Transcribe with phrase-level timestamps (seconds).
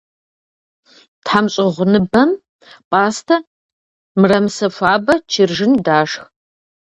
[1.25, 2.29] ТхьэмщӀыгъуныбэм
[2.89, 3.37] пӀастэ,
[4.19, 6.23] мырамысэ хуабэ, чыржын дашх.